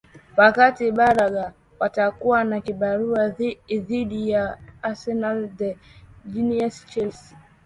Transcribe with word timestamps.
wakati 0.37 0.91
braga 0.91 1.53
watakuwa 1.79 2.43
na 2.43 2.61
kibarua 2.61 3.29
dhidi 3.69 4.29
ya 4.29 4.57
arsenal 4.81 5.49
the 5.57 5.77
gunners 6.25 6.85
chelsea 6.85 7.37